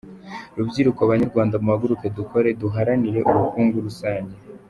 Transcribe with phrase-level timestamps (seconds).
[0.57, 4.35] Rubyiruko, banyarwanda muhaguruke dukore duharanira ubukungu rusange.